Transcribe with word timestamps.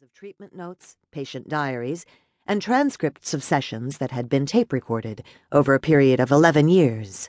of 0.00 0.14
treatment 0.14 0.54
notes, 0.54 0.96
patient 1.10 1.48
diaries, 1.48 2.06
and 2.46 2.62
transcripts 2.62 3.34
of 3.34 3.42
sessions 3.42 3.98
that 3.98 4.12
had 4.12 4.28
been 4.28 4.46
tape 4.46 4.72
recorded 4.72 5.24
over 5.50 5.74
a 5.74 5.80
period 5.80 6.20
of 6.20 6.30
11 6.30 6.68
years. 6.68 7.28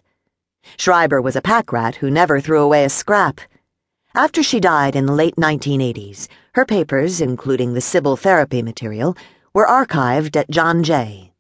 Schreiber 0.78 1.20
was 1.20 1.36
a 1.36 1.42
pack 1.42 1.72
rat 1.72 1.96
who 1.96 2.12
never 2.12 2.40
threw 2.40 2.62
away 2.62 2.84
a 2.84 2.90
scrap. 2.90 3.42
After 4.14 4.44
she 4.44 4.60
died 4.60 4.96
in 4.96 5.08
the 5.08 5.14
late 5.14 5.36
1980s, 5.36 6.28
her 6.54 6.64
papers, 6.64 7.22
including 7.22 7.74
the 7.74 7.82
Sybil 7.82 8.16
therapy 8.16 8.62
material, 8.62 9.18
were 9.52 9.66
archived 9.66 10.36
at 10.36 10.52
John 10.52 10.84
Jay. 10.84 11.32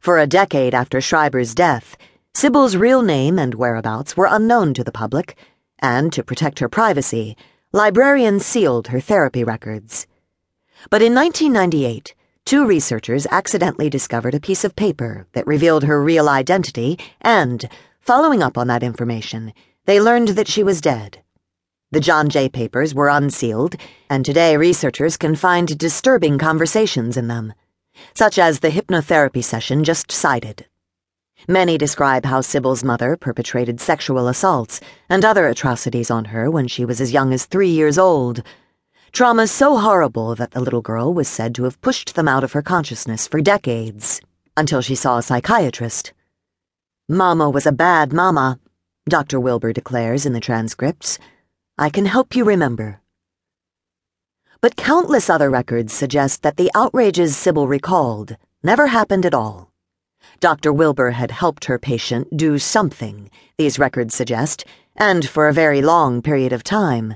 For 0.00 0.16
a 0.16 0.28
decade 0.28 0.74
after 0.74 1.00
Schreiber's 1.00 1.56
death, 1.56 1.96
Sybil's 2.34 2.76
real 2.76 3.02
name 3.02 3.36
and 3.36 3.56
whereabouts 3.56 4.16
were 4.16 4.28
unknown 4.30 4.74
to 4.74 4.84
the 4.84 4.92
public, 4.92 5.36
and 5.80 6.12
to 6.12 6.22
protect 6.22 6.60
her 6.60 6.68
privacy, 6.68 7.36
librarians 7.74 8.44
sealed 8.44 8.88
her 8.88 9.00
therapy 9.00 9.42
records. 9.42 10.06
But 10.90 11.00
in 11.00 11.14
1998, 11.14 12.14
two 12.44 12.66
researchers 12.66 13.26
accidentally 13.30 13.88
discovered 13.88 14.34
a 14.34 14.40
piece 14.40 14.62
of 14.62 14.76
paper 14.76 15.26
that 15.32 15.46
revealed 15.46 15.84
her 15.84 16.02
real 16.02 16.28
identity, 16.28 16.98
and, 17.22 17.66
following 18.00 18.42
up 18.42 18.58
on 18.58 18.66
that 18.66 18.82
information, 18.82 19.54
they 19.86 20.00
learned 20.00 20.28
that 20.28 20.48
she 20.48 20.62
was 20.62 20.82
dead. 20.82 21.22
The 21.92 22.00
John 22.00 22.28
Jay 22.28 22.50
papers 22.50 22.94
were 22.94 23.08
unsealed, 23.08 23.76
and 24.10 24.22
today 24.22 24.56
researchers 24.58 25.16
can 25.16 25.34
find 25.34 25.78
disturbing 25.78 26.36
conversations 26.36 27.16
in 27.16 27.28
them, 27.28 27.54
such 28.14 28.38
as 28.38 28.60
the 28.60 28.70
hypnotherapy 28.70 29.42
session 29.42 29.82
just 29.82 30.12
cited. 30.12 30.66
Many 31.48 31.76
describe 31.76 32.24
how 32.24 32.40
Sybil's 32.40 32.84
mother 32.84 33.16
perpetrated 33.16 33.80
sexual 33.80 34.28
assaults 34.28 34.80
and 35.08 35.24
other 35.24 35.48
atrocities 35.48 36.10
on 36.10 36.26
her 36.26 36.48
when 36.50 36.68
she 36.68 36.84
was 36.84 37.00
as 37.00 37.12
young 37.12 37.32
as 37.32 37.46
three 37.46 37.70
years 37.70 37.98
old. 37.98 38.44
Trauma 39.10 39.48
so 39.48 39.76
horrible 39.76 40.36
that 40.36 40.52
the 40.52 40.60
little 40.60 40.82
girl 40.82 41.12
was 41.12 41.26
said 41.26 41.52
to 41.56 41.64
have 41.64 41.80
pushed 41.80 42.14
them 42.14 42.28
out 42.28 42.44
of 42.44 42.52
her 42.52 42.62
consciousness 42.62 43.26
for 43.26 43.40
decades, 43.40 44.20
until 44.56 44.80
she 44.80 44.94
saw 44.94 45.18
a 45.18 45.22
psychiatrist. 45.22 46.12
Mama 47.08 47.50
was 47.50 47.66
a 47.66 47.72
bad 47.72 48.12
mama, 48.12 48.60
Dr. 49.08 49.40
Wilbur 49.40 49.72
declares 49.72 50.24
in 50.24 50.34
the 50.34 50.40
transcripts. 50.40 51.18
I 51.76 51.90
can 51.90 52.06
help 52.06 52.36
you 52.36 52.44
remember. 52.44 53.00
But 54.60 54.76
countless 54.76 55.28
other 55.28 55.50
records 55.50 55.92
suggest 55.92 56.42
that 56.42 56.56
the 56.56 56.70
outrages 56.72 57.36
Sybil 57.36 57.66
recalled 57.66 58.36
never 58.62 58.86
happened 58.86 59.26
at 59.26 59.34
all. 59.34 59.71
Dr. 60.40 60.72
Wilbur 60.72 61.10
had 61.10 61.30
helped 61.30 61.66
her 61.66 61.78
patient 61.78 62.36
do 62.36 62.58
something, 62.58 63.30
these 63.58 63.78
records 63.78 64.14
suggest, 64.14 64.64
and 64.96 65.28
for 65.28 65.48
a 65.48 65.52
very 65.52 65.82
long 65.82 66.22
period 66.22 66.52
of 66.52 66.64
time. 66.64 67.14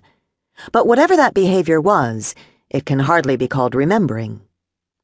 But 0.72 0.86
whatever 0.86 1.16
that 1.16 1.34
behavior 1.34 1.80
was, 1.80 2.34
it 2.70 2.86
can 2.86 3.00
hardly 3.00 3.36
be 3.36 3.48
called 3.48 3.74
remembering. 3.74 4.40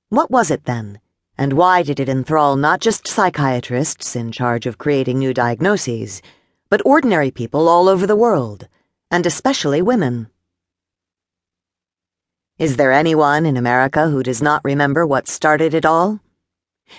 What 0.08 0.30
was 0.30 0.50
it 0.50 0.64
then? 0.64 1.00
And 1.38 1.54
why 1.54 1.82
did 1.82 1.98
it 2.00 2.08
enthrall 2.08 2.56
not 2.56 2.80
just 2.80 3.08
psychiatrists 3.08 4.14
in 4.14 4.32
charge 4.32 4.66
of 4.66 4.78
creating 4.78 5.18
new 5.18 5.32
diagnoses, 5.32 6.20
but 6.68 6.82
ordinary 6.84 7.30
people 7.30 7.68
all 7.68 7.88
over 7.88 8.06
the 8.06 8.16
world, 8.16 8.68
and 9.10 9.26
especially 9.26 9.82
women? 9.82 10.28
Is 12.58 12.76
there 12.76 12.92
anyone 12.92 13.46
in 13.46 13.56
America 13.56 14.08
who 14.08 14.22
does 14.22 14.40
not 14.40 14.64
remember 14.64 15.06
what 15.06 15.26
started 15.26 15.74
it 15.74 15.84
all? 15.84 16.20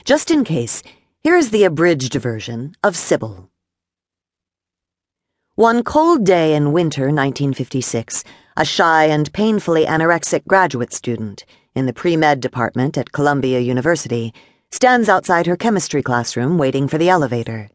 Just 0.06 0.32
in 0.32 0.44
case, 0.44 0.84
here 1.22 1.36
is 1.36 1.52
the 1.52 1.64
abridged 1.64 2.14
version 2.16 2.76
of 2.84 2.98
Sybil. 2.98 3.50
One 5.56 5.84
cold 5.84 6.26
day 6.26 6.56
in 6.56 6.74
winter 6.74 7.04
1956, 7.04 8.24
a 8.58 8.66
shy 8.66 9.06
and 9.06 9.32
painfully 9.32 9.86
anorexic 9.86 10.46
graduate 10.48 10.92
student 10.92 11.46
in 11.76 11.86
the 11.86 11.94
pre 11.94 12.18
med 12.18 12.40
department 12.40 12.98
at 12.98 13.12
Columbia 13.12 13.60
University 13.60 14.34
stands 14.72 15.08
outside 15.08 15.46
her 15.46 15.56
chemistry 15.56 16.02
classroom 16.02 16.58
waiting 16.58 16.88
for 16.88 16.98
the 16.98 17.10
elevator. 17.10 17.70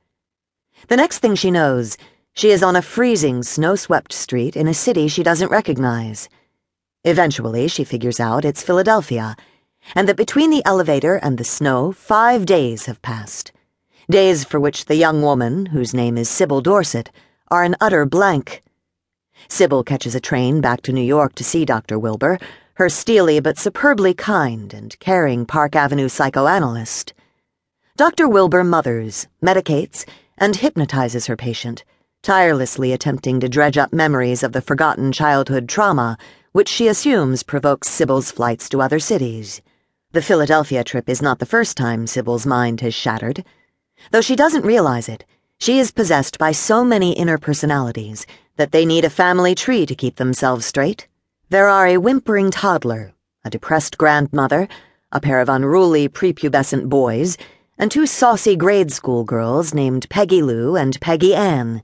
The 0.88 0.96
next 0.96 1.20
thing 1.20 1.34
she 1.34 1.50
knows, 1.50 1.96
she 2.34 2.50
is 2.50 2.62
on 2.62 2.76
a 2.76 2.82
freezing, 2.82 3.42
snow 3.42 3.74
swept 3.74 4.12
street 4.12 4.56
in 4.56 4.68
a 4.68 4.74
city 4.74 5.08
she 5.08 5.22
doesn't 5.22 5.50
recognize. 5.50 6.28
Eventually, 7.04 7.68
she 7.68 7.84
figures 7.84 8.20
out 8.20 8.44
it's 8.44 8.62
Philadelphia 8.62 9.36
and 9.94 10.08
that 10.08 10.16
between 10.16 10.50
the 10.50 10.62
elevator 10.64 11.16
and 11.16 11.38
the 11.38 11.44
snow, 11.44 11.92
five 11.92 12.46
days 12.46 12.86
have 12.86 13.00
passed. 13.02 13.52
Days 14.10 14.44
for 14.44 14.58
which 14.58 14.84
the 14.84 14.96
young 14.96 15.22
woman, 15.22 15.66
whose 15.66 15.94
name 15.94 16.16
is 16.16 16.28
Sybil 16.28 16.60
Dorsett, 16.60 17.10
are 17.50 17.62
an 17.62 17.76
utter 17.80 18.06
blank. 18.06 18.62
Sybil 19.48 19.84
catches 19.84 20.14
a 20.14 20.20
train 20.20 20.60
back 20.60 20.82
to 20.82 20.92
New 20.92 21.02
York 21.02 21.34
to 21.36 21.44
see 21.44 21.64
Dr. 21.64 21.98
Wilbur, 21.98 22.38
her 22.74 22.88
steely 22.88 23.40
but 23.40 23.58
superbly 23.58 24.14
kind 24.14 24.72
and 24.72 24.98
caring 25.00 25.46
Park 25.46 25.74
Avenue 25.74 26.08
psychoanalyst. 26.08 27.14
Dr. 27.96 28.28
Wilbur 28.28 28.64
mothers, 28.64 29.26
medicates, 29.42 30.04
and 30.36 30.56
hypnotizes 30.56 31.26
her 31.26 31.36
patient, 31.36 31.84
tirelessly 32.22 32.92
attempting 32.92 33.40
to 33.40 33.48
dredge 33.48 33.78
up 33.78 33.92
memories 33.92 34.42
of 34.42 34.52
the 34.52 34.62
forgotten 34.62 35.12
childhood 35.12 35.68
trauma 35.68 36.16
which 36.52 36.68
she 36.68 36.88
assumes 36.88 37.42
provokes 37.42 37.88
Sybil's 37.88 38.30
flights 38.30 38.68
to 38.70 38.80
other 38.80 38.98
cities. 38.98 39.60
The 40.12 40.22
Philadelphia 40.22 40.84
trip 40.84 41.06
is 41.06 41.20
not 41.20 41.38
the 41.38 41.44
first 41.44 41.76
time 41.76 42.06
Sybil's 42.06 42.46
mind 42.46 42.80
has 42.80 42.94
shattered. 42.94 43.44
Though 44.10 44.22
she 44.22 44.36
doesn't 44.36 44.64
realize 44.64 45.06
it, 45.06 45.26
she 45.58 45.78
is 45.78 45.90
possessed 45.90 46.38
by 46.38 46.50
so 46.52 46.82
many 46.82 47.12
inner 47.12 47.36
personalities 47.36 48.24
that 48.56 48.72
they 48.72 48.86
need 48.86 49.04
a 49.04 49.10
family 49.10 49.54
tree 49.54 49.84
to 49.84 49.94
keep 49.94 50.16
themselves 50.16 50.64
straight. 50.64 51.06
There 51.50 51.68
are 51.68 51.86
a 51.86 51.98
whimpering 51.98 52.50
toddler, 52.50 53.12
a 53.44 53.50
depressed 53.50 53.98
grandmother, 53.98 54.66
a 55.12 55.20
pair 55.20 55.42
of 55.42 55.50
unruly 55.50 56.08
prepubescent 56.08 56.88
boys, 56.88 57.36
and 57.76 57.90
two 57.90 58.06
saucy 58.06 58.56
grade 58.56 58.90
school 58.90 59.24
girls 59.24 59.74
named 59.74 60.08
Peggy 60.08 60.40
Lou 60.40 60.74
and 60.74 60.98
Peggy 61.02 61.34
Ann. 61.34 61.82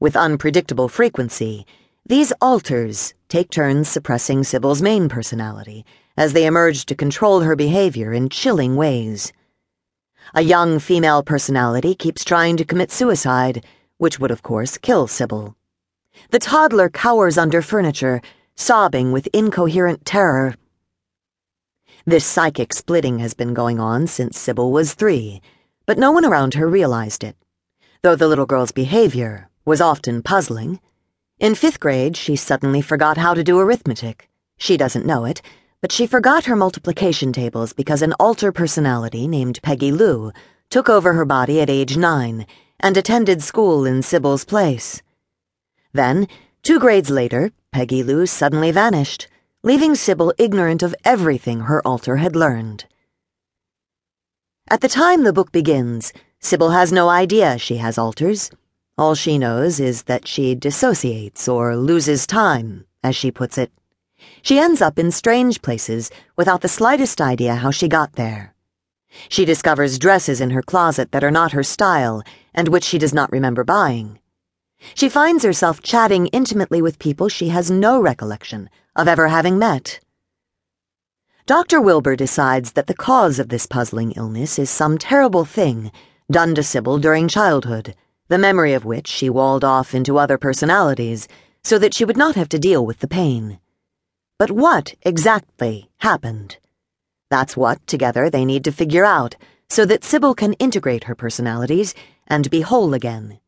With 0.00 0.16
unpredictable 0.16 0.88
frequency, 0.88 1.66
these 2.04 2.32
alters 2.40 3.14
take 3.28 3.48
turns 3.48 3.88
suppressing 3.88 4.42
Sybil's 4.42 4.82
main 4.82 5.08
personality 5.08 5.86
as 6.18 6.32
they 6.32 6.46
emerge 6.46 6.84
to 6.84 6.96
control 6.96 7.42
her 7.42 7.54
behavior 7.54 8.12
in 8.12 8.28
chilling 8.28 8.74
ways. 8.74 9.32
A 10.34 10.42
young 10.42 10.80
female 10.80 11.22
personality 11.22 11.94
keeps 11.94 12.24
trying 12.24 12.56
to 12.56 12.64
commit 12.64 12.90
suicide, 12.90 13.64
which 13.98 14.18
would, 14.18 14.32
of 14.32 14.42
course, 14.42 14.78
kill 14.78 15.06
Sybil. 15.06 15.54
The 16.30 16.40
toddler 16.40 16.90
cowers 16.90 17.38
under 17.38 17.62
furniture, 17.62 18.20
sobbing 18.56 19.12
with 19.12 19.28
incoherent 19.32 20.04
terror. 20.04 20.56
This 22.04 22.26
psychic 22.26 22.74
splitting 22.74 23.20
has 23.20 23.32
been 23.32 23.54
going 23.54 23.78
on 23.78 24.08
since 24.08 24.36
Sybil 24.36 24.72
was 24.72 24.94
three, 24.94 25.40
but 25.86 25.98
no 25.98 26.10
one 26.10 26.24
around 26.24 26.54
her 26.54 26.66
realized 26.68 27.22
it, 27.22 27.36
though 28.02 28.16
the 28.16 28.26
little 28.26 28.46
girl's 28.46 28.72
behavior 28.72 29.48
was 29.64 29.80
often 29.80 30.22
puzzling. 30.22 30.80
In 31.38 31.54
fifth 31.54 31.78
grade, 31.78 32.16
she 32.16 32.34
suddenly 32.34 32.82
forgot 32.82 33.18
how 33.18 33.34
to 33.34 33.44
do 33.44 33.60
arithmetic. 33.60 34.28
She 34.58 34.76
doesn't 34.76 35.06
know 35.06 35.24
it, 35.24 35.42
but 35.80 35.92
she 35.92 36.06
forgot 36.06 36.44
her 36.46 36.56
multiplication 36.56 37.32
tables 37.32 37.72
because 37.72 38.02
an 38.02 38.14
alter 38.18 38.50
personality 38.50 39.28
named 39.28 39.60
Peggy 39.62 39.92
Lou 39.92 40.32
took 40.70 40.88
over 40.88 41.12
her 41.12 41.24
body 41.24 41.60
at 41.60 41.70
age 41.70 41.96
nine 41.96 42.46
and 42.80 42.96
attended 42.96 43.42
school 43.42 43.86
in 43.86 44.02
Sybil's 44.02 44.44
place. 44.44 45.02
Then, 45.92 46.26
two 46.62 46.78
grades 46.78 47.10
later, 47.10 47.52
Peggy 47.72 48.02
Lou 48.02 48.26
suddenly 48.26 48.70
vanished, 48.70 49.28
leaving 49.62 49.94
Sybil 49.94 50.32
ignorant 50.38 50.82
of 50.82 50.94
everything 51.04 51.60
her 51.60 51.86
alter 51.86 52.16
had 52.16 52.34
learned. 52.36 52.86
At 54.70 54.80
the 54.80 54.88
time 54.88 55.24
the 55.24 55.32
book 55.32 55.52
begins, 55.52 56.12
Sybil 56.40 56.70
has 56.70 56.92
no 56.92 57.08
idea 57.08 57.58
she 57.58 57.76
has 57.76 57.98
alters. 57.98 58.50
All 58.96 59.14
she 59.14 59.38
knows 59.38 59.80
is 59.80 60.02
that 60.04 60.26
she 60.26 60.54
dissociates 60.54 61.48
or 61.48 61.76
loses 61.76 62.26
time, 62.26 62.84
as 63.02 63.16
she 63.16 63.30
puts 63.30 63.56
it. 63.56 63.72
She 64.42 64.58
ends 64.58 64.82
up 64.82 64.98
in 64.98 65.10
strange 65.10 65.62
places 65.62 66.10
without 66.36 66.60
the 66.60 66.68
slightest 66.68 67.20
idea 67.20 67.56
how 67.56 67.70
she 67.70 67.88
got 67.88 68.14
there. 68.14 68.54
She 69.28 69.44
discovers 69.44 69.98
dresses 69.98 70.40
in 70.40 70.50
her 70.50 70.62
closet 70.62 71.12
that 71.12 71.24
are 71.24 71.30
not 71.30 71.52
her 71.52 71.62
style 71.62 72.22
and 72.54 72.68
which 72.68 72.84
she 72.84 72.98
does 72.98 73.14
not 73.14 73.32
remember 73.32 73.64
buying. 73.64 74.18
She 74.94 75.08
finds 75.08 75.44
herself 75.44 75.82
chatting 75.82 76.26
intimately 76.28 76.82
with 76.82 76.98
people 76.98 77.28
she 77.28 77.48
has 77.48 77.70
no 77.70 78.00
recollection 78.00 78.70
of 78.94 79.08
ever 79.08 79.28
having 79.28 79.58
met. 79.58 80.00
Dr. 81.46 81.80
Wilbur 81.80 82.16
decides 82.16 82.72
that 82.72 82.86
the 82.86 82.94
cause 82.94 83.38
of 83.38 83.48
this 83.48 83.66
puzzling 83.66 84.12
illness 84.12 84.58
is 84.58 84.68
some 84.68 84.98
terrible 84.98 85.44
thing 85.44 85.90
done 86.30 86.54
to 86.54 86.62
Sybil 86.62 86.98
during 86.98 87.28
childhood 87.28 87.94
the 88.28 88.38
memory 88.38 88.74
of 88.74 88.84
which 88.84 89.06
she 89.06 89.30
walled 89.30 89.64
off 89.64 89.94
into 89.94 90.18
other 90.18 90.36
personalities 90.36 91.26
so 91.64 91.78
that 91.78 91.94
she 91.94 92.04
would 92.04 92.16
not 92.16 92.34
have 92.34 92.48
to 92.50 92.58
deal 92.58 92.84
with 92.84 92.98
the 92.98 93.08
pain. 93.08 93.58
But 94.38 94.52
what 94.52 94.94
exactly 95.02 95.90
happened? 95.98 96.58
That's 97.28 97.56
what, 97.56 97.84
together, 97.88 98.30
they 98.30 98.44
need 98.44 98.62
to 98.64 98.72
figure 98.72 99.04
out 99.04 99.34
so 99.68 99.84
that 99.84 100.04
Sybil 100.04 100.34
can 100.34 100.52
integrate 100.54 101.04
her 101.04 101.16
personalities 101.16 101.92
and 102.28 102.48
be 102.48 102.60
whole 102.60 102.94
again. 102.94 103.40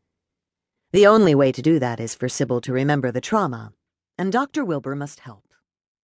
The 0.91 1.07
only 1.07 1.33
way 1.33 1.53
to 1.53 1.61
do 1.61 1.79
that 1.79 2.01
is 2.01 2.13
for 2.13 2.27
Sybil 2.27 2.59
to 2.61 2.73
remember 2.73 3.09
the 3.09 3.21
trauma, 3.21 3.71
and 4.17 4.33
Dr. 4.33 4.65
Wilbur 4.65 4.95
must 4.95 5.21
help. 5.21 5.45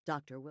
Dr. 0.07 0.39
Wil- 0.39 0.45